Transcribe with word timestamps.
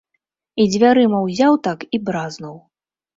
І 0.61 0.65
дзвярыма 0.71 1.19
ўзяў 1.25 1.53
так, 1.67 1.79
і 1.99 1.99
бразнуў. 2.09 2.57